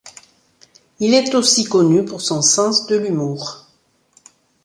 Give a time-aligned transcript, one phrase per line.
[0.99, 3.67] Il est aussi connu pour son sens de l'humour.